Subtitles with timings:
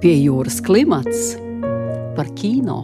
[0.00, 1.34] Pie jūras klimats
[2.16, 2.78] par kino.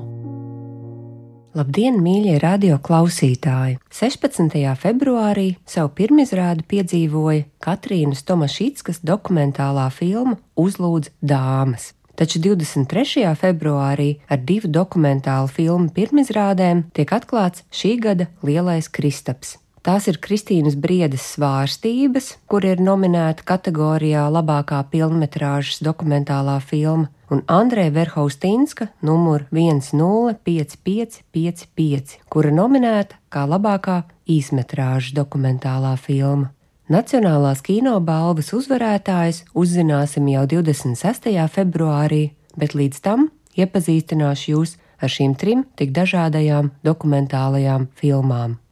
[1.57, 3.79] Labdien, mīļie radio klausītāji!
[3.89, 4.53] 16.
[4.77, 11.95] februārī savu pirmizrādi piedzīvoja Katrīnas Tomašītskas dokumentālā filma Uzlūdz dāmas.
[12.21, 13.33] Taču 23.
[13.41, 19.57] februārī ar divu dokumentālu filmu pirmizrādēm tiek atklāts šī gada lielais Kristaps.
[19.87, 27.95] Tās ir Kristīnas Briedes svārstības, kur ir nominēta kategorijā labākā filmas dokumentālā filma, un Andrei
[27.95, 36.51] Verhaustinska numur 105555, kura nominēta kā labākā īsmetrāžas dokumentālā filma.
[36.91, 41.31] Nacionālās kinobalvas uzvarētājs uzzināsim jau 26.
[41.55, 48.66] februārī, bet līdz tam iepazīstināšu jūs ar šīm trim tik dažādajām dokumentālajām filmām.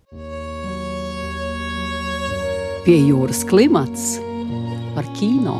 [2.84, 4.18] Pie jūras klimats
[4.92, 5.54] par kino.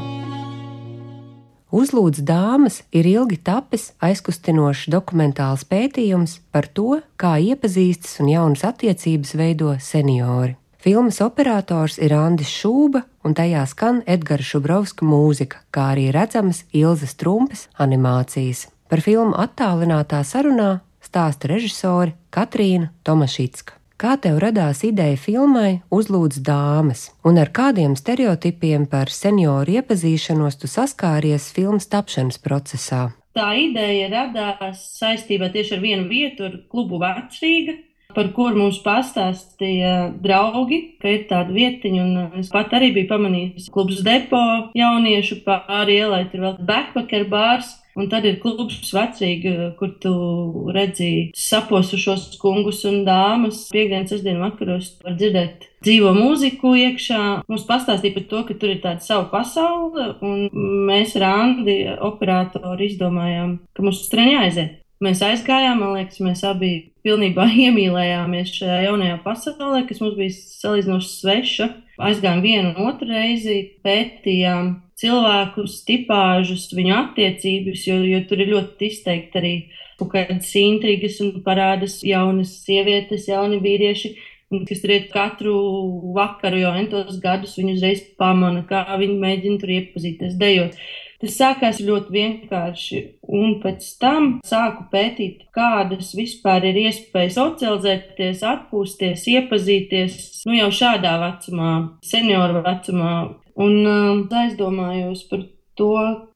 [1.73, 9.33] Uzlūdz dāmas ir ilgi tapis aizkustinošs dokumentāls pētījums par to, kā iepazīstas un jaunas attiecības
[9.41, 10.53] veido seniori.
[10.85, 17.17] Filmas operators ir Andris Šūba, un tajā skan Edgara Šubrovska mūzika, kā arī redzamas Ilzas
[17.17, 18.67] Trumpes animācijas.
[18.93, 23.81] Par filmu attālinātā sarunā stāsta režisori Katrīna Tomašitska.
[24.05, 30.69] Kā tev radās ideja filmai Uzlūdz dāmas, un ar kādiem stereotipiem par senioru iepazīšanos tu
[30.69, 32.99] saskāries filmas tapšanas procesā?
[33.33, 37.79] Tā ideja radās saistībā tieši ar vienu vietu, ar klubu Vecrīga,
[38.13, 39.95] par kuru mums pastāstīja
[40.27, 44.43] draugi, ka ir tāda vietiņa, un es pat arī biju pamanījis klubs depo
[44.77, 47.73] jauniešu pāri ielai, tur vēl backpacker bārs.
[47.95, 50.15] Un tad ir klubs vecīgi, kur tu
[50.75, 53.69] redzi saposušos kungus un dāmas.
[53.75, 57.21] Piektdienas, sestdienas vakaros var dzirdēt dzīvo mūziku iekšā.
[57.51, 60.49] Mums pastāstīja par to, ka tur ir tāda sava pasaule, un
[60.89, 61.77] mēs ar Andi,
[62.09, 64.81] operatoru, izdomājām, ka mums uz treniņu aiziet.
[65.05, 66.73] Mēs aizgājām, man liekas, mēs abi
[67.05, 71.71] pilnībā iemīlējāmies šajā jaunajā pasaulē, kas mums bija salīdzinoši sveša.
[72.09, 78.91] Aizgājām vienu un otru reizi, pētījām cilvēkus, tipāžus, viņu attiecības, jo, jo tur ir ļoti
[78.91, 79.55] izteikti arī
[79.99, 84.13] kādas intrigas un parādas jaunas sievietes, jauni vīrieši,
[84.69, 85.55] kas tur iet katru
[86.15, 90.79] vakaru, jo entos gadus viņi uzreiz pamana, kā viņi mēģina tur iepazīties, dejot.
[91.23, 92.99] Tas sākās ļoti vienkārši,
[93.33, 100.19] un pēc tam sāku pētīt, kādas vispār ir iespējas socializēties, atpūsties, iepazīties,
[100.51, 101.71] nu jau šādā vecumā,
[102.05, 103.15] senioru vecumā,
[103.61, 105.47] un uh, aizdomājos par
[105.79, 105.95] to,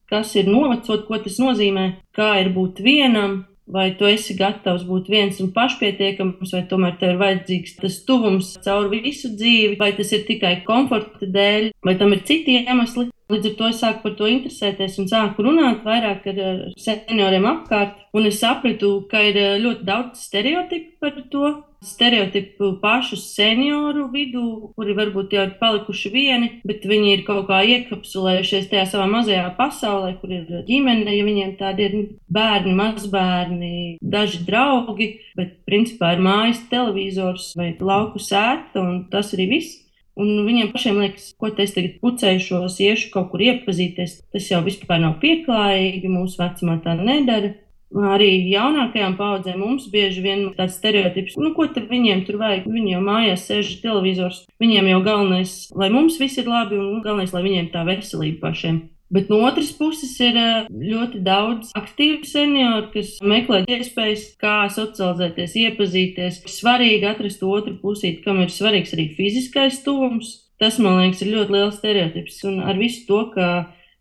[0.09, 1.87] kas ir novecot, ko tas nozīmē,
[2.17, 7.15] kā ir būt vienam, vai tu esi gatavs būt viens un pašpietiekams, vai tomēr tev
[7.15, 12.17] ir vajadzīgs tas tuvums cauri visu dzīvi, vai tas ir tikai komforta dēļ, vai tam
[12.17, 13.11] ir citi iemesli.
[13.29, 16.39] Līdz ar to es sāku par to interesēties un sāku runāt vairāk ar
[16.81, 17.99] senioriem apkārt.
[18.17, 21.51] Un es sapratu, ka ir eh, ļoti daudz stereotipu par to.
[21.85, 27.61] Stereotipu pašu senioru vidū, kuri varbūt jau ir palikuši vieni, bet viņi ir kaut kā
[27.69, 31.95] iekapsulējušies tajā savā mazajā pasaulē, kur ir ģimene, ja viņiem tādi ir
[32.35, 39.53] bērni, mazbērni, daži draugi, bet principā ir mājas televizors vai lauku sēta, un tas arī
[39.53, 39.85] viss.
[40.19, 44.19] Un viņiem pašiem liekas, ko es tagad pucēšos, iešu kaut kur iepazīties.
[44.35, 47.55] Tas jau vispār nav pieklājīgi, mūsu vecumā tā nedara.
[47.89, 52.67] Arī jaunākajām paudzēm mums bieži vien tāds stereotips, nu, ko tad viņiem tur vajag.
[52.69, 54.43] Viņi jau mājās sēž televizors.
[54.61, 58.83] Viņiem jau galvenais, lai mums viss ir labi, un galvenais, lai viņiem tā veselība pašiem.
[59.11, 65.57] Bet no otras puses ir eh, ļoti daudz aktīvu senioru, kas meklē iespējas, kā socializēties,
[65.63, 66.43] iepazīties.
[66.53, 70.35] Svarīgi atrast otru pusīti, kam ir svarīgs arī fiziskais tuvums.
[70.61, 72.43] Tas, man liekas, ir ļoti liels stereotips.
[72.51, 73.49] Un ar visu to, ka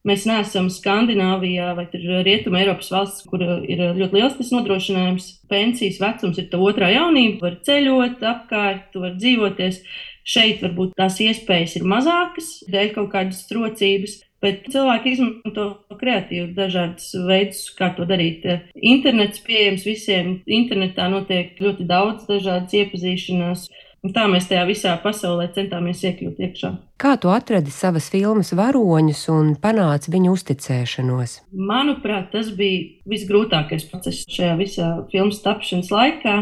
[0.07, 6.41] mēs neesam Skandināvijā vai Rietumē Eiropas valsts, kur ir ļoti liels tas nodrošinājums, pensijas vecums
[6.41, 9.81] ir tā otrā jaunība, var ceļot apkārt, var dzīvoties.
[10.27, 15.65] Šeit varbūt tās iespējas ir mazākas, dēļ kaut kādas trocības, Bet cilvēki izmanto
[15.97, 18.45] kreatīvi dažādus veidus, kā to darīt.
[18.75, 20.35] Internets pieejams visiem.
[20.45, 23.67] Internetā notiek ļoti daudz dažādas iepazīšanās.
[24.05, 26.69] Un tā mēs tajā visā pasaulē centāmies iekļūt iekšā.
[27.01, 31.33] Kā tu atradi savas filmas varoņus un panāci viņu uzticēšanos?
[31.57, 36.37] Manuprāt, tas bija visgrūtākais process šajā visā filmas tapšanas laikā.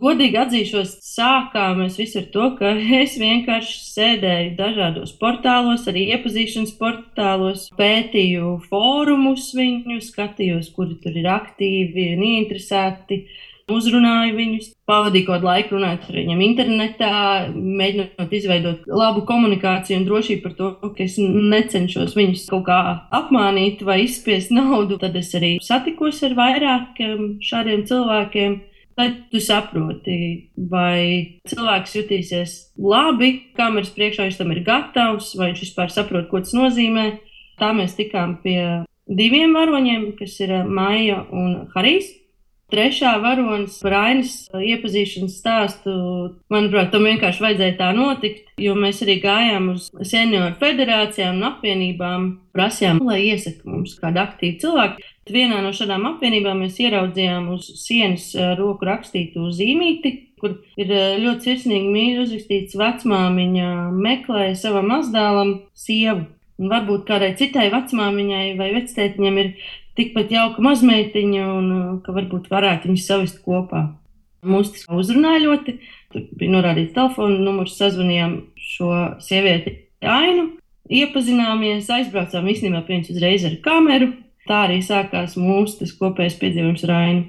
[0.00, 2.70] Godīgi atzīšos, sākām mēs visi ar to, ka
[3.02, 11.28] es vienkārši sēdēju dažādos portālos, arī iepazīšanas portālos, pētīju fórumus viņu, skatījos, kuri tur ir
[11.34, 13.26] aktīvi un interesēti.
[13.70, 17.10] uzrunāju viņus, pavadīju kaut laiku runājot ar viņiem internetā,
[17.54, 22.80] mēģinot izveidot labu komunikāciju un drošību par to, ka es necenšos viņus kaut kā
[23.20, 24.98] apmānīt vai izspiest naudu.
[25.04, 28.58] Tad es arī satikos ar vairākiem šādiem cilvēkiem.
[29.00, 30.14] Tad tu saproti,
[30.68, 36.42] vai cilvēks jutīsies labi, kameras priekšā viņš tam ir gatavs, vai viņš vispār saprot, ko
[36.44, 37.04] tas nozīmē.
[37.56, 38.58] Tā mēs tikām pie
[39.08, 42.10] diviem varoņiem, kas ir Maija un Harijs.
[42.70, 45.94] Trešā varonis par ainas iepazīšanas stāstu,
[46.52, 52.28] manuprāt, tam vienkārši vajadzēja tā notikt, jo mēs arī gājām uz senioru federācijām un apvienībām,
[52.54, 55.09] prasījām, lai iesaka mums kādu aktīvu cilvēku.
[55.28, 60.90] Vienā no šādām apvienībām mēs ieraudzījām uz sienas roku rakstītu zīmīti, kur ir
[61.20, 66.24] ļoti sirsnīgi mīļi uzrakstīts vecmāmiņa meklē savam mazdēlam sievu.
[66.60, 69.52] Un varbūt kādai citai vecmāmiņai vai vectētiņam ir
[70.00, 73.86] tikpat jauka mazmeitiņa, un ka varbūt varētu viņus savest kopā.
[74.40, 75.76] Mūs tas uzrunāja ļoti.
[76.10, 78.90] Tur bija norādīts telefona numurs, sazvanījām šo
[79.22, 80.46] sievieti Ainu,
[80.88, 84.14] iepazināmies, aizbraucām īstenībā pie viņas uzreiz ar kameru.
[84.50, 87.20] Tā arī sākās mūsu kopējais piedzīvojums ar Ainu.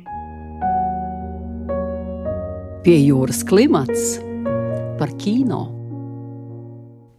[2.82, 4.16] Pie jūras klimats
[4.98, 5.68] par kino.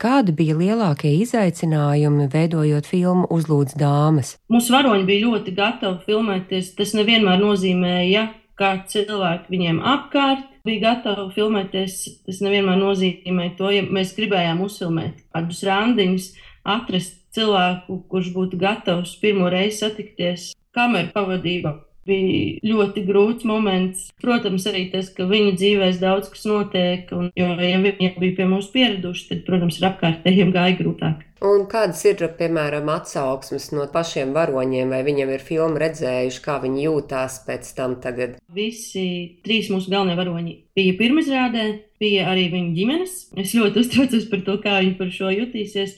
[0.02, 4.34] Kādi bija lielākie izaicinājumi, veidojot filmu Uzlūdz dāmas?
[4.50, 6.74] Mūsu varoņi bija ļoti gatavi filmēties.
[6.74, 8.26] Tas nevienmēr nozīmēja,
[8.58, 12.00] ka cilvēki viņiem apkārt bija gatavi filmēties.
[12.26, 16.32] Tas nevienmēr nozīmē to, ja mēs gribējām uzfilmēt kādus randiņus,
[16.66, 24.08] atrast cilvēku, kurš būtu gatavs pirmo reizi satikties kameru pavadībā bija ļoti grūts moments.
[24.22, 28.46] Protams, arī tas, ka viņu dzīvēs daudz kas notiek, un, jo, ja viņi bija pie
[28.50, 31.28] mums pieraduši, tad, protams, ar apkārtējiem gāja grūtāk.
[31.42, 36.84] Un kādas ir, piemēram, atsauksmes no pašiem varoņiem, vai viņiem ir filmu redzējuši, kā viņi
[36.84, 38.36] jūtās pēc tam tagad?
[38.54, 39.06] Visi
[39.42, 41.66] trīs mūsu galvenie varoņi bija pirmizrādē,
[42.02, 43.16] bija arī viņu ģimenes.
[43.42, 45.96] Es ļoti uztraucos par to, kā viņi par šo jutīsies.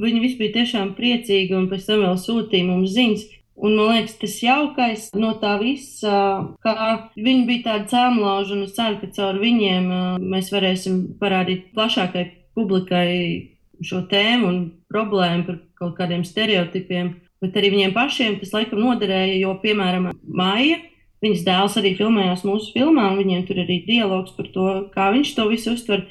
[0.00, 3.26] Viņi visi bija tiešām priecīgi un pēc tam vēl sūtīja mums ziņas,
[3.62, 6.12] Un man liekas, tas jaukais no tā visa,
[6.64, 6.74] ka
[7.14, 9.90] viņi bija tādi cēlonlauži, un es ceru, ka caur viņiem
[10.32, 12.24] mēs varēsim parādīt plašākai
[12.56, 13.12] publikai
[13.84, 14.58] šo tēmu un
[14.90, 17.12] problēmu par kaut kādiem stereotipiem.
[17.42, 20.80] Bet arī viņiem pašiem tas laikam noderēja, jo, piemēram, Maija,
[21.22, 25.34] viņas dēls arī filmējās mūsu filmā, un viņiem tur arī dialogs par to, kā viņš
[25.36, 26.06] to visu uztver.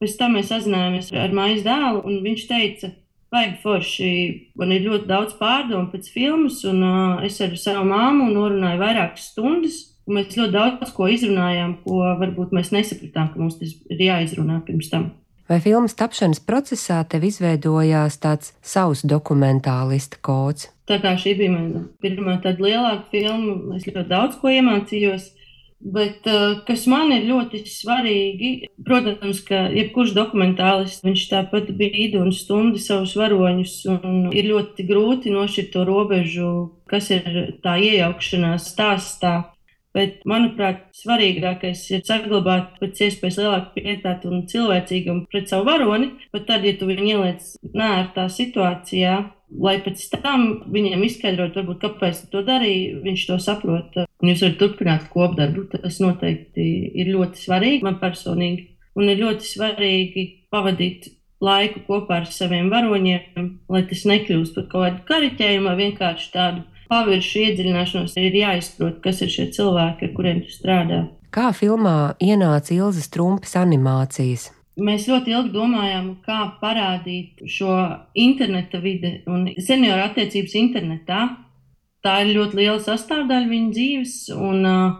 [0.00, 2.96] Pēc tam mēs sazinājāmies ar Maijas dēlu, un viņš teica,
[3.34, 4.12] Baigi forši.
[4.58, 9.30] Man ir ļoti daudz pārdomu pēc filmas, un uh, es ar savu māmu norunāju vairākas
[9.32, 9.82] stundas.
[10.06, 14.92] Mēs ļoti daudz ko izrunājām, ko varbūt mēs nesapratām, ka mums tas ir jāizrunā pirms
[14.92, 15.10] tam.
[15.46, 20.70] Vai filmas tapšanas procesā tev izveidojās tāds savs dokumentālista kods?
[20.90, 25.28] Tā kā šī bija mana pirmā tāda lielāka filma, es ļoti daudz ko iemācījos.
[25.80, 28.50] Bet uh, kas man ir ļoti svarīgi,
[28.86, 35.34] protams, ka jebkurš dokumentālists, viņš tāpat brīdi un stundi savus varoņus, un ir ļoti grūti
[35.34, 36.54] nošķirt to robežu,
[36.88, 37.28] kas ir
[37.62, 39.34] tā iejaukšanās stāstā.
[39.96, 46.44] Bet, manuprāt, svarīgākais ir saglabāt pēc iespējas lielāku pietātu un cilvēcīgumu pret savu varoni, pat
[46.50, 49.14] tad, ja tu viņu ieliec nērtā situācijā,
[49.50, 53.98] lai pēc tam viņiem izskaidrot, varbūt, kāpēc to darīja, viņš to saprot.
[54.24, 55.66] Jūs varat turpināt kopdarbu.
[55.74, 56.66] Tas noteikti
[56.96, 58.72] ir ļoti svarīgi man personīgi.
[58.96, 61.10] Un ir ļoti svarīgi pavadīt
[61.44, 66.64] laiku kopā ar saviem varoņiem, lai tas nekļūst par kaut kādu kariķējumu vai vienkārši tādu
[66.88, 71.02] paviršu iedziļināšanos ir jāizprot, kas ir šie cilvēki, ar kuriem tu strādā.
[71.34, 74.48] Kā filmā ienāca Ilzas Trumpas animācijas?
[74.76, 77.72] Mēs ļoti ilgi domājām, kā parādīt šo
[78.12, 81.20] interneta vidi un senioru attiecības internetā.
[82.04, 84.98] Tā ir ļoti liela sastāvdaļa viņa dzīves, un uh,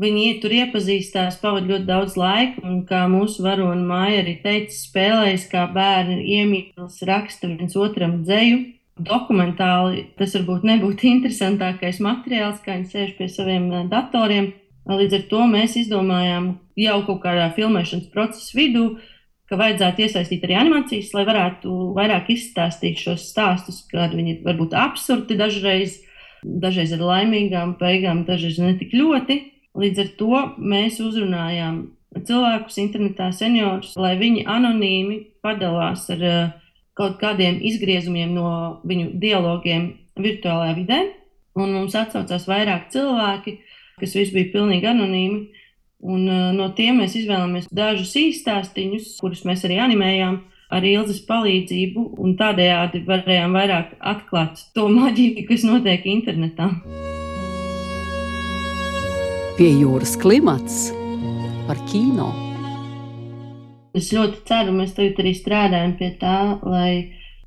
[0.00, 2.64] viņi tur iepazīstās, pavadīja ļoti daudz laika.
[2.64, 8.64] Un kā mūsu varona māja arī teica, spēlējas kā bērni, iemīlas, raksta viens otram dzēju
[8.98, 14.52] dokumentāli tas varbūt nebūtu interesantākais materiāls, kā viņi sēž pie saviem eh, datoriem.
[14.88, 18.86] Līdz ar to mēs izdomājām jau kaut kādā filmēšanas procesa vidū,
[19.48, 25.38] ka vajadzētu iesaistīt arī animācijas, lai varētu vairāk izstāstīt šos stāstus, kādi viņi varbūt absurdi
[25.40, 25.98] dažreiz,
[26.44, 29.40] dažreiz ar laimīgām beigām, dažreiz ne tik ļoti.
[29.78, 31.82] Līdz ar to mēs uzrunājām
[32.16, 36.40] cilvēkus internetā, seniorus, lai viņi anonīmi padalās ar uh,
[36.98, 38.50] kaut kādiem izgriezumiem no
[38.88, 41.00] viņu dialogiem virtuālajā vidē.
[41.58, 43.58] Un mums atsaucās vairāk cilvēki,
[43.98, 45.57] kas visi bija pilnīgi anonīmi.
[45.98, 50.36] Un, uh, no tiem mēs izvēlējāmies dažus īstāstīņus, kurus mēs arī animējām
[50.70, 56.68] ar Ilzas palīdzību, un tādējādi varējām vairāk atklāt to maģiju, kas notiek internetā.
[59.58, 60.92] Pie jūras klimats
[61.66, 62.28] par kino.
[63.96, 66.92] Es ļoti ceru, mēs tagad arī strādājam pie tā, lai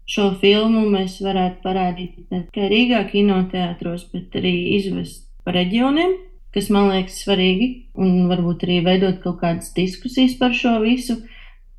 [0.09, 6.17] šo filmu mēs varētu parādīt ne tikai Rīgā, kinoteātros, bet arī izvest pa reģioniem,
[6.55, 11.21] kas man liekas svarīgi, un varbūt arī veidot kaut kādas diskusijas par šo visu.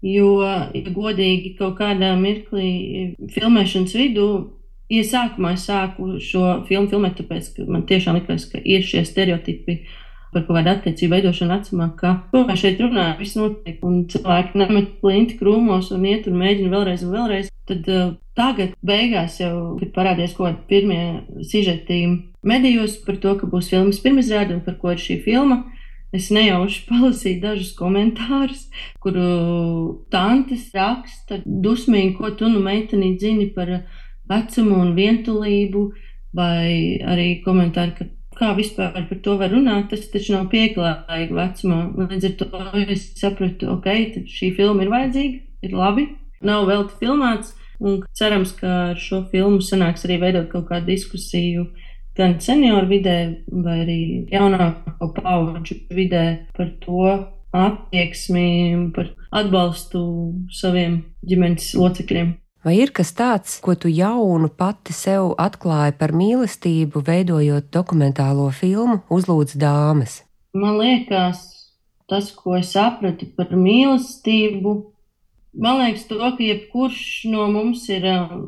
[0.02, 4.28] Jo, ja godīgi, kaut kādā mirklī filmēšanas vidū,
[4.90, 9.04] ja sākumā es sāku šo filmu filmēt, tāpēc, ka man tiešām likās, ka ir šie
[9.06, 9.82] stereotipi
[10.32, 14.60] par kaut kādu attiecību veidošanu vecumā, ka, ko mēs šeit runājam, viss notiek, un cilvēki
[14.62, 17.50] nemet plinti krūmos un iet un mēģina vēlreiz un vēlreiz.
[17.68, 21.02] Tad uh, tagad, beigās, jau kad parādījās kaut kādi pirmie
[21.46, 22.00] sižeti
[22.42, 25.62] medijos par to, ka būs filmas pirmizrāde un par ko ir šī filma,
[26.16, 28.66] es nejauši palasīju dažus komentārus,
[29.04, 29.26] kuru
[30.12, 33.82] tantes raksta dusmīgi, ko tu nu meiteni zini par
[34.32, 35.86] vecumu un vientulību,
[36.32, 38.08] vai arī komentāri, ka
[38.42, 41.80] kā vispār par to var runāt, tas taču nav pieklājīgi vecumā.
[42.10, 43.88] Līdz ar to es sapratu, ok,
[44.26, 46.08] šī filma ir vajadzīga, ir labi,
[46.42, 51.68] nav vēl filmēts, un cerams, ka ar šo filmu sanāks arī veidot kaut kādu diskusiju
[52.18, 53.16] gan senioru vidē,
[53.64, 54.00] vai arī
[54.32, 56.24] jaunāko pauģu vidē
[56.56, 57.06] par to
[57.52, 60.02] attieksmi, par atbalstu
[60.52, 62.36] saviem ģimenes locekļiem.
[62.62, 69.00] Vai ir kas tāds, ko tu jaunu pati sev atklāji par mīlestību, veidojot dokumentālo filmu
[69.10, 70.20] Uzlūdz dāmas?
[70.54, 71.40] Man liekas,
[72.06, 74.74] tas, ko es sapratu par mīlestību,
[75.58, 77.00] man liekas, to, ka jebkurš
[77.32, 78.44] no mums ir um,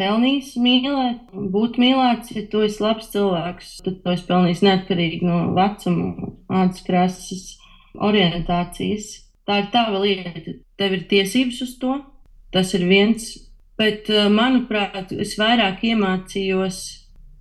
[0.00, 5.38] pelnījis mīlēt, būt mīlēts, ja tu esi labs cilvēks, tad tu esi pelnījis neatkarīgi no
[5.54, 7.46] vecuma, ādas krāsas,
[7.94, 9.20] orientācijas.
[9.46, 12.00] Tā ir tava lieta, tev ir tiesības uz to.
[12.52, 13.30] Tas ir viens
[13.82, 16.76] Bet, eh, manuprāt, es vairāk iemācījos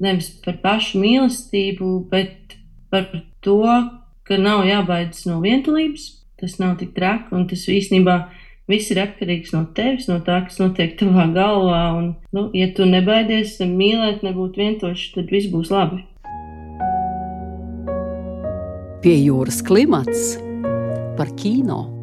[0.02, 2.56] nevis par pašu mīlestību, bet
[2.90, 3.06] par
[3.46, 3.60] to,
[4.26, 6.08] ka nav jābaidās no vientulības.
[6.42, 8.16] Tas nav tik traki, un tas īstenībā
[8.72, 11.84] viss ir atkarīgs no tevis, no tā, kas notiek tavā galvā.
[12.00, 16.02] Un, nu, ja tu nebaidies mīlēt, nebūt vientošs, tad viss būs labi.
[19.06, 20.40] Pie jūras klimats
[21.22, 22.01] par kino.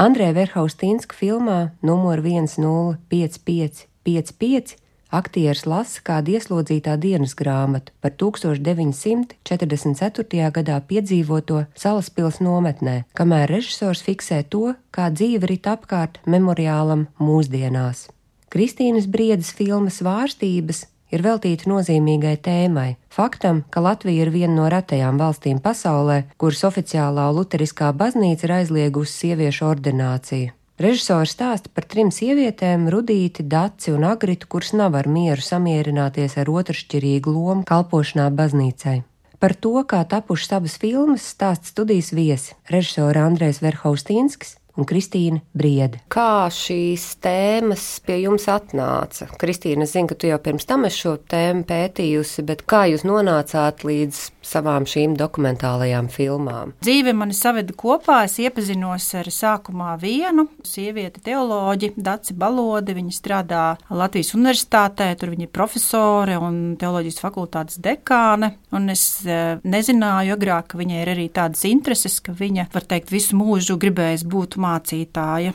[0.00, 4.78] Andrē Verhaustīnska filmā numur 105555
[5.12, 10.46] aktieris lasa kādu ieslodzītā dienas grāmatu par 1944.
[10.56, 18.08] gadā piedzīvoto salaspils nometnē, kamēr režisors fiksē to, kā dzīve rit apkārt memoriālam mūsdienās.
[18.48, 25.18] Kristīnas Briedas filmas vārstības ir veltīta nozīmīgai tēmai- faktam, ka Latvija ir viena no retajām
[25.20, 30.54] valstīm pasaulē, kuras oficiālā luteriskā baznīca ir aizliegusi sieviešu ordināciju.
[30.80, 36.48] Režisors stāsta par trim sievietēm, Rudīti, Daci un Agritu, kuras nav ar mieru samierināties ar
[36.48, 39.02] otršķirīgu lomu kalpošanā baznīcai.
[39.40, 46.00] Par to, kā tapušas abas filmas, stāsta studijas viesi- režisora Andrēs Verhaustīnskis un Kristīna Briede.
[46.12, 49.30] Kā šīs tēmas pie jums atnāca?
[49.40, 53.06] Kristīna, es zinu, ka tu jau pirms tam esi šo tēmu pētījusi, bet kā jūs
[53.08, 56.74] nonācāt līdz savām šīm dokumentālajām filmām?
[56.84, 58.22] Dzīve mani saveda kopā.
[58.26, 62.96] Es iepazinos ar sākumā vienu sievieti, teoloģi, Daci Balodi.
[62.96, 68.54] Viņa strādā Latvijas universitātē, tur viņa ir profesore un teoloģijas fakultātes dekāne.
[68.76, 73.12] Un es e, nezināju agrāk, ka viņai ir arī tādas intereses, ka viņa, var teikt,
[73.14, 75.54] visu mūžu gribējas būt mācītāja.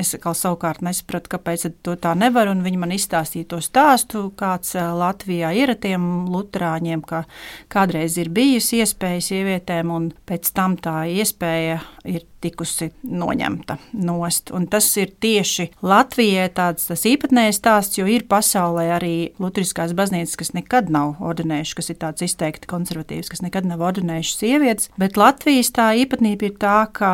[0.00, 2.48] Es kā savukārt nesapratu, kāpēc to tā nevar.
[2.48, 7.24] Viņi man izstāstīja to stāstu, kāds Latvijā ir tiem luterāņiem, ka
[7.72, 14.52] kādreiz ir bijusi iespēja sievietēm, un pēc tam tā iespēja ir tikusi noņemta nost.
[14.54, 20.52] Un tas ir tieši Latvijai tāds īpatnējs stāsts, jo ir pasaulē arī Lutheriskās baznīcas, kas
[20.54, 24.90] nekad nav ordinējušas, kas ir tāds izteikti konservatīvs, kas nekad nav ordinējušas sievietes.
[25.00, 27.12] Bet Latvijas tā īpatnība ir tā, ka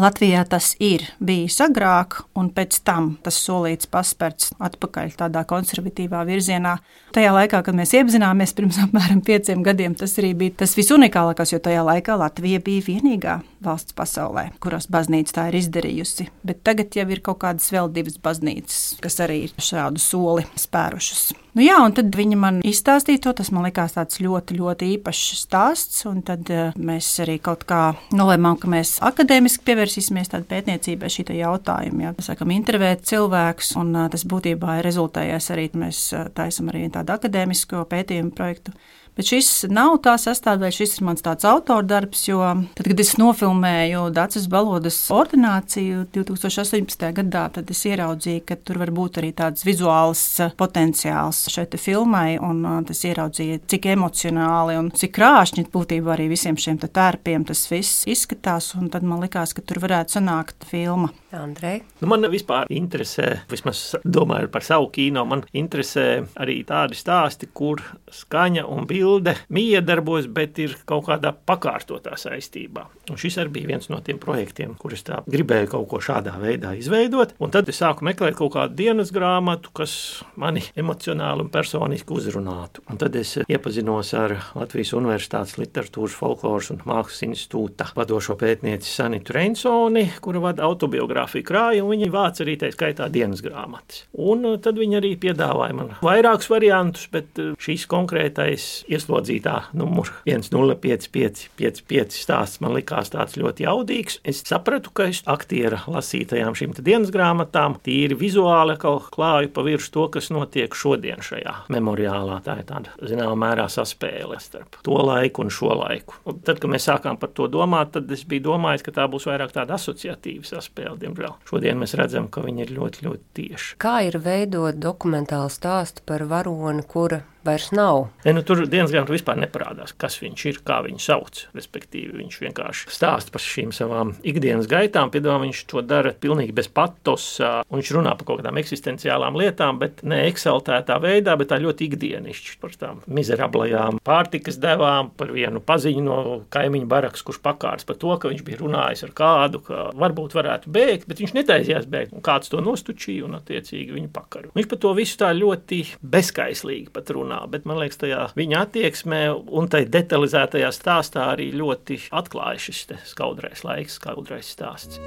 [0.00, 2.01] Latvijā tas ir bijis agrāk,
[2.38, 6.76] un pēc tam tas solīts paspērts atpakaļ tādā konservatīvā virzienā.
[7.16, 11.60] Tajā laikā, kad mēs iepazināmies pirms apmēram pieciem gadiem, tas arī bija tas visunikālākais, jo
[11.62, 16.30] tajā laikā Latvija bija vienīgā valsts pasaulē, kurās baznīca tā ir izdarījusi.
[16.46, 21.32] Bet tagad jau ir kaut kādas vēl divas baznīcas, kas arī ir šādu soli spērušas.
[21.52, 23.34] Nu jā, un tad viņi man izstāstīja to.
[23.36, 26.04] Tas man likās tāds ļoti, ļoti īpašs stāsts.
[26.24, 27.82] Tad uh, mēs arī kaut kā
[28.16, 32.06] nolēmām, ka mēs akadēmiski pievērsīsimies pētniecībai šī jautājuma.
[32.06, 32.14] Jā.
[32.16, 36.86] Mēs sākam intervēt cilvēkus, un uh, tas būtībā ir rezultējies arī mēs uh, taisam arī
[36.94, 38.72] tādu akadēmisko pētījumu projektu
[39.12, 42.40] Bet šis nav tā sastāvdaļa, šis ir mans tāds autordarbs, jo
[42.78, 47.04] tad, kad es nofilmēju Dācis Balodas ordināciju 2018.
[47.18, 50.24] gadā, tad es ieraudzīju, ka tur var būt arī tāds vizuāls
[50.56, 56.80] potenciāls šai filmai, un tas ieraudzīja, cik emocionāli un cik krāšņi būtībā arī visiem šiem
[56.80, 61.12] tērpiem tas viss izskatās, un tad man likās, ka tur varētu sanākt filma.
[61.32, 61.82] Andrej?
[62.02, 67.80] Nu, man vispār interesē, vismaz domāju par savu kino, man interesē arī tādi stāsti, kur
[68.12, 72.84] skaņa un bilde miedarbojas, bet ir kaut kādā pakārtotā saistībā.
[73.10, 76.74] Un šis arī bija viens no tiem projektiem, kurus tā gribēju kaut ko šādā veidā
[76.78, 77.34] izveidot.
[77.42, 79.94] Un tad es sāku meklēt kaut kādu dienas grāmatu, kas
[80.36, 82.84] mani emocionāli un personiski uzrunātu.
[82.92, 89.36] Un tad es iepazinos ar Latvijas Universitātes literatūras, folkloras un mākslas institūta vadošo pētnieci Sanitu
[89.36, 94.04] Reinsoni, kura vada autobiogrāfiju fotografiju krāju, un viņi vāc arī tā skaitā dienas grāmatas.
[94.12, 100.10] Un uh, tad viņi arī piedāvāja man vairākus variantus, bet uh, šīs konkrētais ieslodzītā numur
[100.26, 104.20] 105555 stāsts man likās tāds ļoti jaudīgs.
[104.24, 110.06] Es sapratu, ka es aktiera lasītajām šīm dienas grāmatām tīri vizuāli klāju pa virsmu to,
[110.14, 112.40] kas notiek šodien šajā memoriālā.
[112.44, 116.16] Tā ir tāda zināmā mērā saspēle starp to laiku un šo laiku.
[116.28, 119.28] Un tad, kad mēs sākām par to domāt, tad es biju domājis, ka tā būs
[119.28, 121.36] vairāk tāda asociatīva saspēle diemžēl.
[121.48, 123.76] Šodien mēs redzam, ka viņi ir ļoti, ļoti tieši.
[123.82, 128.08] Kā ir veidot dokumentālu stāstu par varoni, kura vairs nav.
[128.24, 131.42] Ne, nu, tur dienas grāmatā vispār neparādās, kas viņš ir, kā viņu sauc.
[131.56, 135.10] Respektīvi, viņš vienkārši stāsta par šīm savām ikdienas gaitām.
[135.12, 137.26] Piedāvā viņš to dara pilnīgi bez patos.
[137.72, 142.58] Viņš runā par kaut kādām eksistenciālām lietām, bet ne eksaltētā veidā, bet tā ļoti ikdienišķi
[142.62, 146.18] par tām mizerablajām pārtikas devām, par vienu paziņu no
[146.52, 150.72] kaimiņa barakas, kurš pakārs par to, ka viņš bija runājis ar kādu, ka varbūt varētu
[150.72, 152.14] bēgt, bet viņš netaisījās bēgt.
[152.16, 154.52] Un kāds to nostučīja un attiecīgi viņu pakaru.
[154.56, 158.62] Viņš par to visu tā ļoti bezskaislīgi pat runā runā, bet man liekas, tajā viņa
[158.66, 165.00] attieksmē un tai detalizētajā stāstā arī ļoti atklāja šis skaudrais laiks, skaudrais stāsts.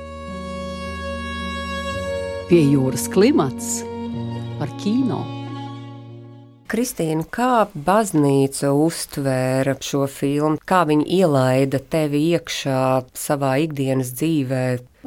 [2.49, 3.83] Pie jūras klimats
[4.59, 5.23] par kino.
[6.65, 14.63] Kristīna, kā baznīca uztvēra šo filmu, kā viņa ielaida tevi iekšā savā ikdienas dzīvē,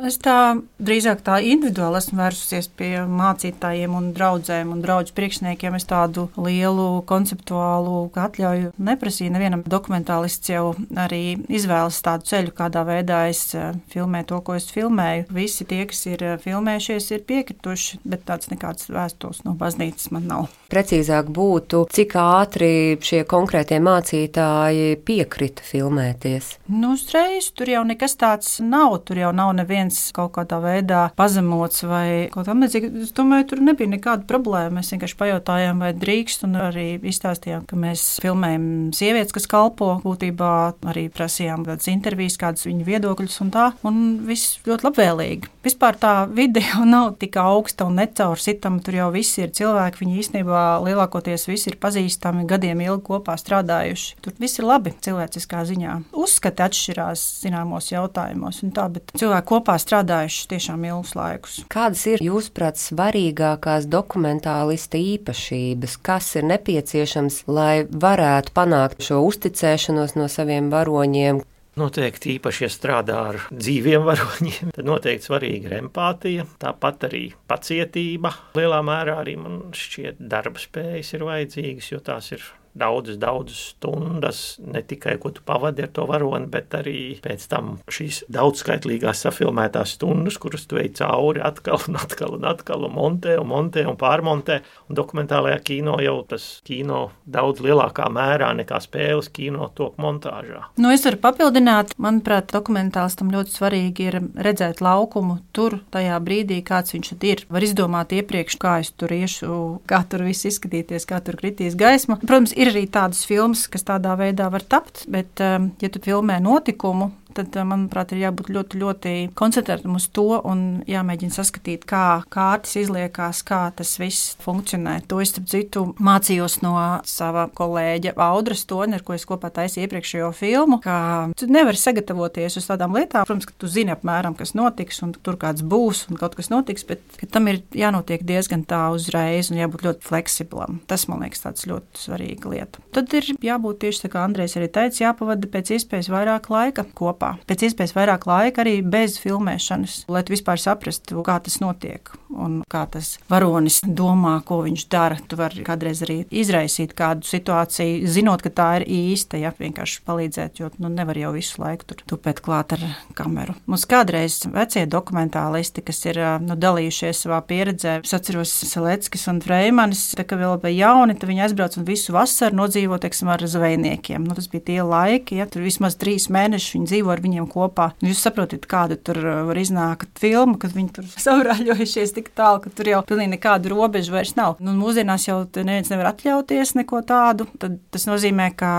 [0.07, 5.75] Es tā drīzāk tā individuāli esmu vērsusies pie mācītājiem un draugiem un draugu priekšniekiem.
[5.79, 9.33] Es tādu lielu konceptuālu atļauju neprasīju.
[9.35, 14.69] Nevienam dokumentālists jau arī izvēlas tādu ceļu, kādā veidā es eh, filmēju to, ko es
[14.75, 15.27] filmēju.
[15.35, 20.29] Visi tie, kas ir eh, filmējušies, ir piekrituši, bet tāds nekāds vēstules no baznīcas man
[20.31, 20.47] nav.
[20.71, 22.71] Precīzāk būtu, cik ātri
[23.03, 26.55] šie konkrētie mācītāji piekrita filmēties.
[26.69, 28.99] Nu, uzreiz tur jau nekas tāds nav.
[29.09, 32.91] Tur jau nav neviens neviens kaut kādā veidā pazemots vai kaut kā tamlīdzīga.
[33.03, 34.79] Es domāju, tur nebija nekāda problēma.
[34.79, 39.99] Mēs vienkārši pajautājām, vai drīkst, un arī izstāstījām, ka mēs filmējam sievietes, kas kalpo.
[40.05, 40.53] Būtībā
[40.89, 45.53] arī prasījām tādas intervijas, kādas viņu viedokļus un tā, un viss ļoti labvēlīgi.
[45.65, 48.83] Vispār tā vide jau nav tik augsta un necaursitama.
[48.85, 54.19] Tur jau viss ir cilvēki, viņi īstenībā lielākoties visi ir pazīstami, gadiem ilgi kopā strādājuši.
[54.25, 55.99] Tur viss ir labi cilvēciskā ziņā.
[56.19, 61.59] Uzskati atšķirās zināmos jautājumos, un tā, bet cilvēki kopā strādājuši tiešām ilgus laikus.
[61.73, 70.29] Kādas ir, jūsuprāt, svarīgākās dokumentālista īpašības, kas ir nepieciešams, lai varētu panākt šo uzticēšanos no
[70.33, 71.43] saviem varoņiem?
[71.79, 78.33] Noteikti īpaši, ja strādā ar dzīviem varoņiem, tad noteikti svarīga ir empātija, tāpat arī pacietība.
[78.59, 82.43] Lielā mērā arī man šķiet, darba spējas ir vajadzīgas, jo tās ir
[82.79, 87.77] daudzas, daudzas stundas, ne tikai ko tu pavadi ar to varoni, bet arī pēc tam
[87.93, 93.39] šīs daudzskaitlīgās safilmētās stundas, kuras tu ej cauri atkal un atkal un atkal un montē
[93.41, 94.61] un montē un pārmontē.
[94.89, 100.65] Un dokumentālajā kino jau tas kino daudz lielākā mērā nekā spēles kino top montāžā.
[100.81, 106.95] Nu, es varu papildināt, manuprāt, dokumentālistam ļoti svarīgi ir redzēt laukumu tur, tajā brīdī, kāds
[106.95, 107.45] viņš ir.
[107.53, 112.19] Var izdomāt iepriekš, kā es tur iešu, kā tur viss izskatīties, kā tur kritīs gaisma.
[112.23, 116.39] Protams, ir arī tādas filmas, kas tādā veidā var tapt, bet, um, ja tu filmē
[116.45, 122.23] notikumu, tad, eh, manuprāt, ir jābūt ļoti, ļoti koncentrētam uz to un jāmēģina saskatīt, kā
[122.33, 124.99] kārtas izliekās, kā tas viss funkcionē.
[125.11, 126.75] To es, starp citu, mācījos no
[127.09, 130.97] sava kolēģa Audras Toņa, ar ko es kopā taisīju iepriekšējo filmu, ka
[131.39, 133.27] tu nevari sagatavoties uz tādām lietām.
[133.29, 136.87] Protams, ka tu zini apmēram, kas notiks, un tur kāds būs, un kaut kas notiks,
[136.89, 137.03] bet
[137.35, 140.81] tam ir jānotiek diezgan tā uzreiz un jābūt ļoti fleksiblam.
[140.91, 142.83] Tas, man liekas, tāds ļoti svarīga lieta.
[142.97, 147.28] Tad ir jābūt tieši tā, kā Andrejs arī teica, jāpavada pēc iespējas vairāk laika kopā
[147.29, 147.47] kopā.
[147.49, 152.11] Pēc iespējas vairāk laika arī bez filmēšanas, lai vispār saprastu, kā tas notiek.
[152.35, 155.19] Un kā tas varonis domā, ko viņš dara.
[155.29, 160.61] Tu vari kādreiz arī izraisīt kādu situāciju, zinot, ka tā ir īsta, ja vienkārši palīdzēt,
[160.63, 162.85] jo nu, nevar jau visu laiku tur tupēt klāt ar
[163.19, 163.57] kameru.
[163.71, 170.05] Mums kādreiz vecie dokumentālisti, kas ir nu, dalījušies savā pieredzē, es atceros Seleckis un Freimanis,
[170.19, 174.27] tā, ka vēl bija jauni, tad viņi aizbrauc un visu vasaru nodzīvo, teiksim, ar zvejniekiem.
[174.27, 177.91] Nu, tas bija tie laiki, ja tur vismaz trīs mēnešus viņi dzīvo ar viņiem kopā.
[178.03, 182.73] Nu, jūs saprotat, kāda tur var iznākt filma, kad viņi tur savrāļojušies tik tālu, ka
[182.75, 184.59] tur jau pilnīgi nekādu robežu vairs nav.
[184.63, 187.49] Nu, mūsdienās jau neviens nevar atļauties neko tādu.
[187.63, 188.73] Tad tas nozīmē, ka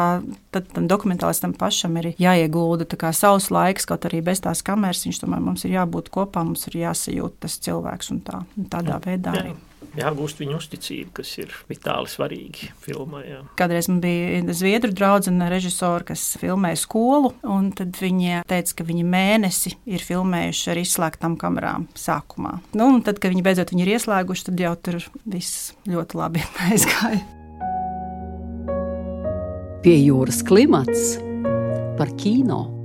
[0.55, 5.05] tam dokumentālistam pašam ir jāiegulda savs laiks, kaut arī bez tās kameras.
[5.07, 8.97] Viņš tomēr mums ir jābūt kopā, mums ir jāsajūt tas cilvēks un tā, un tādā
[8.97, 9.43] jā, veidā jā.
[9.47, 9.57] arī
[10.01, 13.23] jāgūst viņa uzticība, kas ir vitāli svarīgi filmā.
[13.27, 13.41] Jā.
[13.59, 19.05] Kādreiz man bija zviedru draudzene, režisori, kas filmēja skolu, un tad viņi teica, ka viņi
[19.07, 22.57] mēnesi ir filmējuši ar izslēgtām kamerām sākumā.
[22.73, 26.45] Nu, un tad, kad viņi beidzot viņi ir ieslēguši, tad jau tur viss ļoti labi
[26.69, 27.21] aizgāja.
[29.79, 31.15] Pie jūras klimats
[31.99, 32.78] par kino.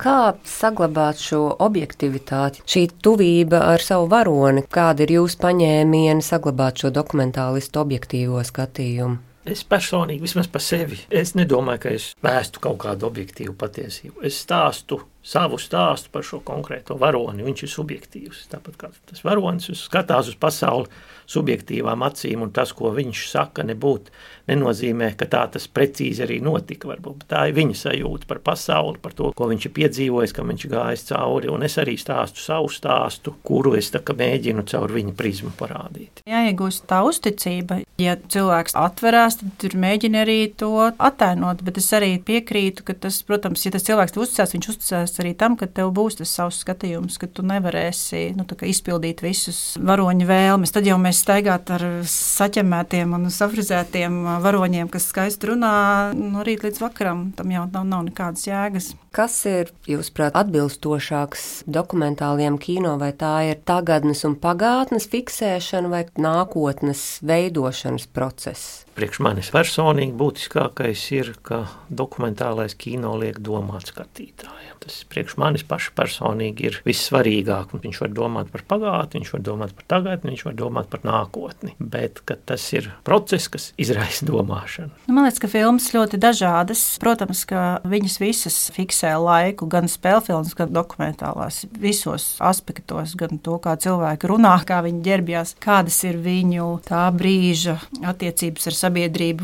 [0.00, 4.62] Kā saglabāt šo objektivitāti, šī tuvība ar savu varoni?
[4.72, 9.18] Kāda ir jūsu paņēmiena saglabāt šo dokumentālistu objektīvo skatījumu?
[9.44, 14.22] Es personīgi, vismaz par sevi, es nedomāju, ka es vēstu kaut kādu objektīvu patiesību.
[14.24, 17.44] Es stāstu savu stāstu par šo konkrēto varoni.
[17.46, 18.44] Viņš ir subjektīvs.
[18.52, 20.88] Tāpat kā tas varonis skatās uz pasauli
[21.30, 24.10] subjektīvām acīm, un tas, ko viņš saka, nebūtu
[24.50, 26.88] nenozīmē, ka tā tas precīzi arī notika.
[26.90, 27.26] Varbūt.
[27.30, 31.06] Tā ir viņa sajūta par pasauli, par to, ko viņš ir piedzīvojis, kam viņš gājis
[31.12, 31.50] cauri.
[31.52, 36.24] Un es arī stāstu savu stāstu, kuru es mēģinu caur viņa prizmu parādīt.
[36.28, 37.82] Jāiegūst tā uzticība.
[38.00, 41.62] Ja cilvēks atverās, tad tur mēģina arī to attēlot.
[41.66, 45.56] Bet es arī piekrītu, ka tas, protams, ja tas cilvēks uzticās, viņš uzticās arī tam,
[45.58, 50.72] ka tev būs tas savs skatījums, ka tu nevarēsi nu, izpildīt visus varoņu vēlmes.
[50.74, 55.74] Tad jau mēs staigāt ar saķemētiem un safrizētiem varoņiem, kas skaisti runā
[56.14, 57.24] no rīta līdz vakaram.
[57.38, 58.92] Tam jau nav, nav nekādas jēgas.
[59.10, 67.18] Kas ir, jūsuprāt, atbilstošāks dokumentāliem kino, vai tā ir tagadnes un pagātnes fiksēšana vai nākotnes
[67.26, 68.84] veidošanas process?
[69.00, 74.74] Priekš manis personīgi būtiskākais ir, ka dokumentālais kino liek domāt skatītājiem.
[74.80, 77.72] Tas priekš manis paša personīgi ir vissvarīgāk.
[77.80, 81.72] Viņš var domāt par pagātni, viņš var domāt par tagadni, viņš var domāt par nākotni.
[81.80, 84.92] Bet tas ir process, kas izraisa domāšanu.
[85.06, 86.84] Nu, man liekas, ka filmas ļoti dažādas.
[87.00, 93.56] Protams, ka viņas visas fiksē laiku, gan spēļu filmas, gan dokumentālās, visos aspektos, gan to,
[93.64, 97.78] kā cilvēki runā, kā viņi ģērbjās, kādas ir viņu tā brīža
[98.12, 98.89] attiecības ar sabiedrību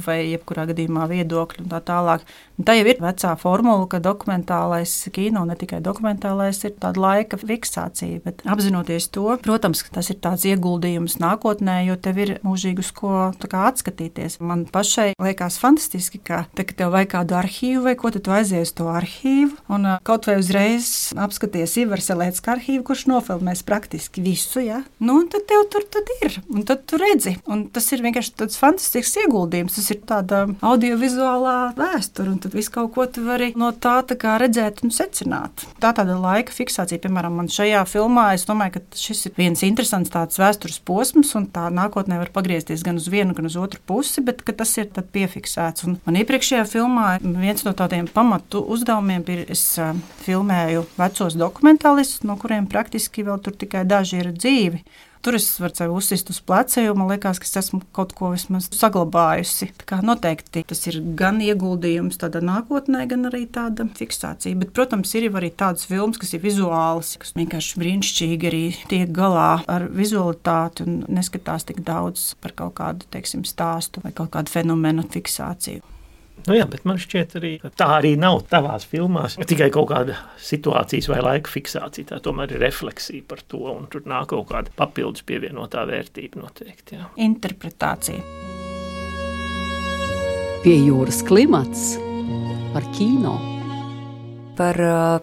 [0.04, 2.26] vai jebkurā gadījumā viedokļi un tā tālāk.
[2.56, 7.36] Un tā jau ir vecā formula, ka dokumentālais kino, ne tikai dokumentālais, ir tāda laika
[7.40, 8.22] fiksācija.
[8.24, 13.12] Bet apzinoties to, protams, tas ir tāds ieguldījums nākotnē, jo tev ir mūžīgi uz ko
[13.36, 14.38] atskatīties.
[14.40, 18.72] Man pašai liekas fantastiski, ka te, tev vajag kādu arhīvu vai ko, tad tu aizies
[18.76, 24.64] to arhīvu un kaut vai uzreiz apskaties Ivars Elēts arhīvu, kurš nofilmēs praktiski visu.
[24.64, 24.80] Ja?
[24.98, 27.36] Nu, un tad tev tur tad ir, un tad tu redzi.
[27.52, 29.35] Un tas ir vienkārši tāds fantastisks ieguldījums.
[29.76, 34.82] Tas ir tāda audiovizuālā vēsture tad visu kaut ko tu vari no tā, tā redzēt
[34.86, 35.66] un secināt.
[35.82, 40.12] Tā tāda laika fiksācija, piemēram, man šajā filmā, es domāju, ka šis ir viens interesants
[40.12, 44.24] tāds vēstures posms, un tā nākotnē var pagriezties gan uz vienu, gan uz otru pusi,
[44.26, 45.86] bet tas ir piefiksēts.
[45.86, 49.64] Un man iepriekšējā filmā viens no tādiem pamatu uzdevumiem ir, es
[50.24, 54.82] filmēju vecos dokumentālistus, no kuriem praktiski vēl tur tikai daži ir dzīvi.
[55.26, 58.28] Tur es varu sev uzsist uz pleca, jo man liekas, ka es esmu kaut ko
[58.30, 59.66] vismaz saglabājusi.
[59.80, 64.54] Tā kā noteikti tas ir gan ieguldījums tādā nākotnē, gan arī tāda fiksācija.
[64.60, 69.48] Bet, protams, ir arī tādas filmas, kas ir vizuālas, kas vienkārši brīnišķīgi arī tiek galā
[69.66, 75.08] ar vizualitāti un neskatās tik daudz par kaut kādu, teiksim, stāstu vai kaut kādu fenomenu
[75.10, 75.95] fiksāciju.
[76.46, 79.34] Nu jā, bet man šķiet, arī, tā arī nav tavās filmās.
[79.50, 82.12] Tikai kaut kāda situācijas vai laika fiksācija.
[82.12, 87.00] Tā tomēr ir refleksija par to, un tur nāk kaut kāda papildus pievienotā vērtība noteikti.
[87.00, 87.10] Jā.
[87.26, 88.22] Interpretācija.
[90.62, 91.92] Pie jūras klimats
[92.74, 93.55] par kino
[94.56, 94.78] par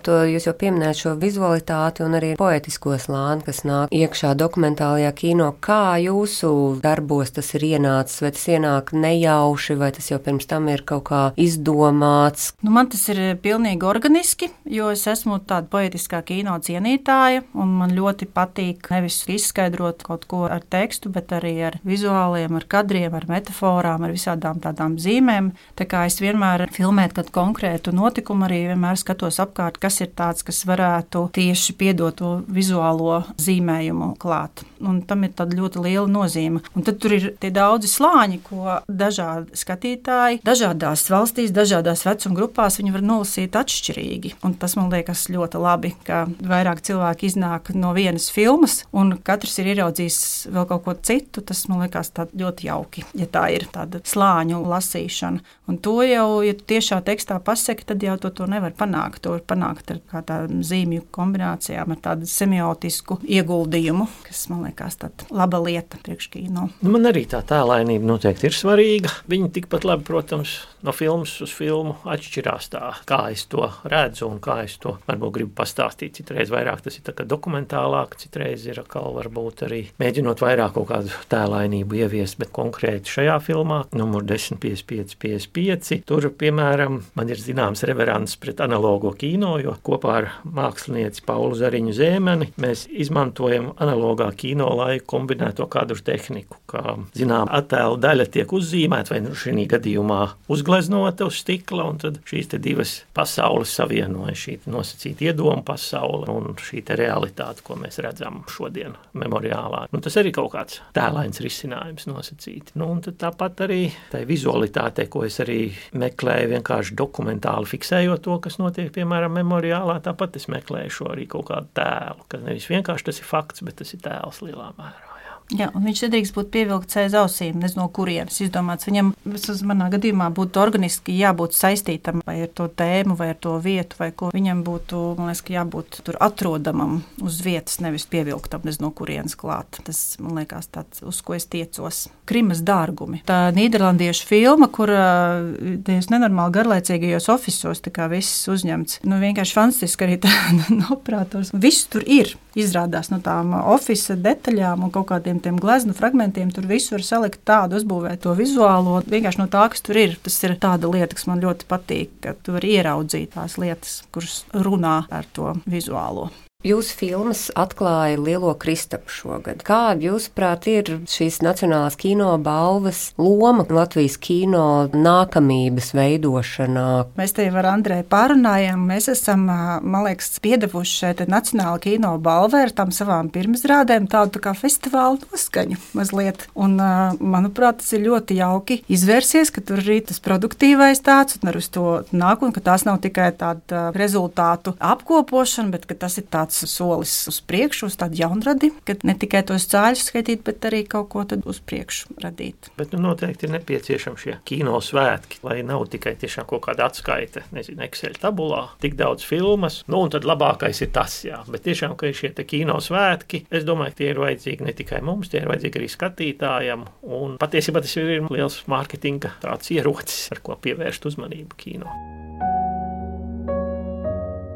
[0.06, 5.50] to jūs jau pieminējāt šo vizualitāti un arī poetisko slāni, kas nāk iekšā dokumentālajā kino.
[5.64, 6.52] Kā jūsu
[6.84, 11.06] darbos tas ir ienācis, vai tas ienāk nejauši, vai tas jau pirms tam ir kaut
[11.10, 12.52] kā izdomāts?
[12.64, 17.96] Nu, man tas ir pilnīgi organiski, jo es esmu tāda poetiskā kino cienītāja, un man
[17.96, 23.28] ļoti patīk nevis izskaidrot kaut ko ar tekstu, bet arī ar vizuāliem, ar kadriem, ar
[23.30, 25.54] metaforām, ar visādām tādām zīmēm.
[25.80, 30.10] Tā kā es vienmēr filmēju kādu konkrētu notikumu, arī vienmēr skatos skatos apkārt, kas ir
[30.18, 34.66] tāds, kas varētu tieši piedot to vizuālo zīmējumu klāt.
[34.84, 36.62] Un tam ir ļoti liela nozīme.
[36.76, 42.80] Un tad tur ir tie daudzi slāņi, ko dažādi skatītāji, dažādās valstīs, dažādās vecuma grupās
[42.80, 44.36] viņi var nolasīt atšķirīgi.
[44.46, 49.60] Un tas man liekas ļoti labi, ka vairāk cilvēki iznāk no vienas filmas, un katrs
[49.62, 50.20] ir ieraudzījis
[50.54, 51.44] vēl kaut ko citu.
[51.44, 55.44] Tas man liekas ļoti jauki, ja tā ir tāda slāņu lasīšana.
[55.72, 59.24] Un to jau, ja tiešā tekstā pasaki, tad jau to, to nevar panākt.
[59.24, 65.28] To var panākt ar tādām zīmju kombinācijām, ar tādu semiotisku ieguldījumu, kas man liekas tāda
[65.34, 66.68] laba lieta priekškīno.
[66.82, 69.12] Nu, man arī tā tēlainība noteikti ir svarīga.
[69.32, 74.40] Viņi tikpat labi, protams, no filmas uz filmu atšķirās tā, kā es to redzu un
[74.44, 76.18] kā es to varbūt gribu pastāstīt.
[76.20, 82.00] Citreiz vairāk tas ir dokumentālāk, citreiz ir atkal varbūt arī mēģinot vairāk kaut kādu tēlainību
[82.04, 88.36] ieviest, bet konkrēti šajā filmā, numur 10, 55, 55, tur, piemēram, man ir zināms reverants
[88.42, 95.08] pret analogo kino, jo kopā ar mākslinieci Paulu Zariņu Zēmeni mēs izmantojam analogā kino laiku
[95.16, 100.22] kombinēto kadru tehniku, kā, zinām, attēlu daļa tiek uzzīmēta vai nu šī gadījumā
[100.52, 104.40] uzglabāta izgleznota uz stikla, un tad šīs divas pasaules savienojas.
[104.44, 109.86] Šī nosacīta iedoma pasaule un šī realitāte, ko mēs redzam šodien memoriālā.
[109.94, 112.74] Nu, tas arī kaut kāds tēlains risinājums nosacīti.
[112.80, 118.90] Nu, tāpat arī tai vizualitātei, ko es arī meklēju, vienkārši dokumentāli fiksējot to, kas notiek,
[118.96, 123.30] piemēram, memoriālā, tāpat es meklēju šo arī kaut kādu tēlu, ka nevis vienkārši tas ir
[123.30, 125.13] fakts, bet tas ir tēls lielā mērā.
[125.54, 128.88] Jā, un viņš nedrīkst būt pievilkts aiz ausīm, nezinu, no kurienes izdomāts.
[128.90, 133.54] Viņam, vismaz manā gadījumā, būtu organiski jābūt saistītam vai ar to tēmu, vai ar to
[133.62, 134.32] vietu, vai ko.
[134.34, 139.78] Viņam būtu, man liekas, jābūt tur atrodamam uz vietas, nevis pievilktam, nezinu, no kurienes klāt.
[139.86, 142.08] Tas, man liekas, tāds, uz ko es tiecos.
[142.30, 143.22] Krimas dārgumi.
[143.28, 149.04] Tā nīderlandiešu filma, kur tajos nenormāli garlaicīgajos ofisos viss uzņemts.
[149.06, 150.34] Nu, vienkārši fantastiski arī tā
[150.96, 151.54] operators.
[151.54, 152.34] Viss tur ir.
[152.54, 157.04] Izrādās no tām oficiālām detaļām un kaut kādiem visiem tiem gleznu fragmentiem tur visu var
[157.04, 159.04] salikt tādu, uzbūvēt to vizuālo.
[159.04, 162.34] Vienkārši no tā, kas tur ir, tas ir tāda lieta, kas man ļoti patīk, ka
[162.42, 166.30] tu vari ieraudzīt tās lietas, kuras runā ar to vizuālo.
[166.64, 169.66] Jūsu filmas atklāja Lielo Kristapu šogad.
[169.68, 176.86] Kāda, jūsuprāt, ir šīs Nacionālās kino balvas loma Latvijas kino nākamības veidošanā?
[177.20, 178.86] Mēs te jau ar Andrēju pārunājām.
[178.88, 184.46] Mēs esam, man liekas, piedevuši šeit Nacionāla kino balvai ar tām savām pirmizrādēm tādu tā
[184.48, 186.48] kā festivālu noskaņu mazliet.
[186.56, 186.80] Un,
[187.20, 191.68] manuprāt, tas ir ļoti jauki izvērsies, ka tur ir tas produktīvais tāds un ar uz
[191.76, 196.72] to nāk, un ka tās nav tikai tāda rezultātu apkopošana, bet tas ir tāds tāds
[196.72, 201.10] solis uz priekšu, uz tādu jaunradi, kad ne tikai tos cēļus skaitīt, bet arī kaut
[201.10, 202.70] ko uz priekšu radīt.
[202.78, 207.46] Bet nu, noteikti ir nepieciešami šie kino svētki, lai nav tikai tiešām kaut kāda atskaita,
[207.56, 209.82] nezinu, Excel tabulā, tik daudz filmas.
[209.88, 211.42] Nu, un tad labākais ir tas, jā.
[211.50, 215.02] Bet tiešām, ka ir šie kino svētki, es domāju, ka tie ir vajadzīgi ne tikai
[215.06, 216.88] mums, tie ir vajadzīgi arī skatītājiem.
[217.20, 219.38] Un patiesībā tas ir liels mārketinga
[219.74, 222.00] ierocis, ar ko pievērst uzmanību kino.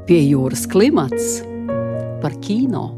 [0.08, 1.42] Pie jūras klimats
[2.22, 2.90] par kino.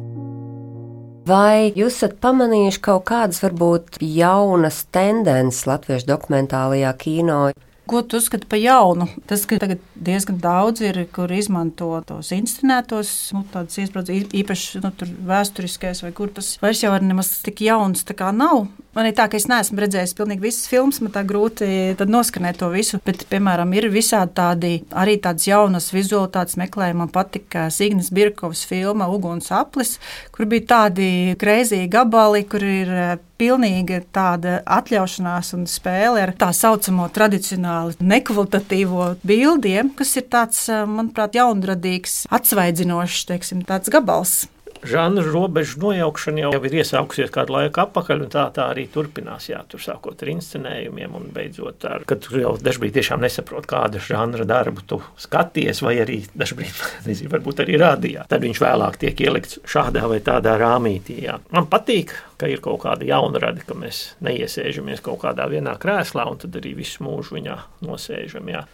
[1.30, 7.42] Vai jūs esat pamanījuši kaut kādas, varbūt, jaunas tendences latviešu dokumentālajā kino?
[7.90, 9.08] Ko tu uzskati par jaunu?
[9.30, 14.92] Tas, ka tagad diezgan daudz ir, kur izmanto tos inscenētos, nu, tādas iesprūdus, īpaši nu,
[15.30, 18.06] vēsturiskais, vai kur tas vairs jau nemaz tik jauns
[18.38, 18.68] nav.
[19.00, 22.68] Man ir tā, ka es neesmu redzējis pilnīgi visas filmas, man tā grūti noskanēt to
[22.74, 22.98] visu.
[23.08, 27.00] Bet, piemēram, ir visādi tādi arī tādas jaunas vizualitātes meklējumi.
[27.06, 29.96] Man patika Signis Birkovs filma Uguns aplis,
[30.36, 31.08] kur bija tādi
[31.40, 32.92] greizīgi gabali, kur ir
[33.40, 41.40] pilnīgi tāda atļaušanās un spēle ar tā saucamo tradicionāli nekvalitatīvo bildiem, kas ir tāds, manuprāt,
[41.40, 44.42] jaunradīgs, atsvaidzinošs, teiksim, tāds gabals
[44.84, 49.50] žanru robežu nojaukšana jau ir iesākusies kādu laiku atpakaļ, un tā, tā arī turpinās.
[49.52, 54.02] Jā, tur sākot ar inscenējumiem un beidzot ar, kad tu jau dažkārt tiešām nesaproti, kāda
[54.04, 58.26] žanra darbu tu skaties, vai arī dažkārt, nezinu, varbūt arī rādījā.
[58.32, 61.20] Tad viņš vēlāk tiek ielikts šādā vai tādā rāmītī.
[61.28, 61.40] Jā.
[61.56, 66.28] Man patīk, ka ir kaut kāda jauna rada, ka mēs neiesēžamies kaut kādā vienā krēslā
[66.32, 68.52] un tad arī visu mūžu viņā nosēžam.
[68.52, 68.66] Jā.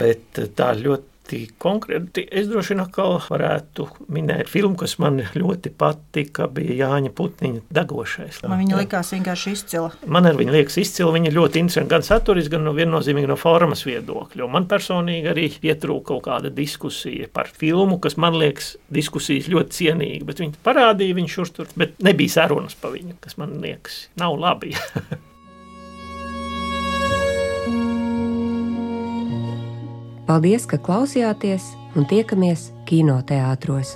[0.00, 2.26] Bet tā ļoti ļoti konkrēti.
[2.30, 8.42] Es droši vien atkal varētu minēt filmu, kas man ļoti patika, bija Jāņa Putniņa degošais.
[8.48, 9.92] Man viņa likās vienkārši izcila.
[10.06, 13.84] Man ar viņu liekas izcila, viņa ļoti interesanti gan saturiski, gan no viennozīmīgi no formas
[13.86, 14.48] viedokļa.
[14.50, 20.26] Man personīgi arī pietrūka kaut kāda diskusija par filmu, kas man liekas diskusijas ļoti cienīga,
[20.28, 24.38] bet viņi parādīja viņu šur tur, bet nebija sarunas pa viņu, kas man liekas nav
[24.40, 24.74] labi.
[30.32, 33.90] Paldies, ka klausījāties un tiekamies kinoteātros!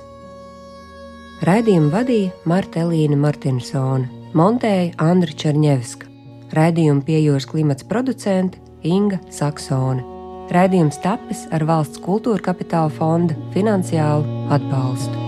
[1.49, 4.05] Raidījumu vadīja Marta Elīna Martinsone,
[4.37, 6.05] montēja Andra Černievska,
[6.53, 10.05] raidījumu piejūras klimats producente Inga Saksone.
[10.53, 15.26] Raidījums tapis ar valsts kultūra kapitāla fonda finansiālu atbalstu.